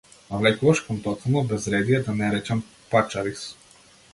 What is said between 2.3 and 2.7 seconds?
речам-